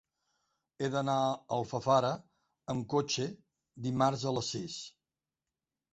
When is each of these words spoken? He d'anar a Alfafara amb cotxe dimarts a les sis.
He 0.79 0.87
d'anar 0.93 1.17
a 1.25 1.35
Alfafara 1.57 2.11
amb 2.75 2.89
cotxe 2.95 3.29
dimarts 3.87 4.29
a 4.33 4.37
les 4.39 4.51
sis. 4.57 4.83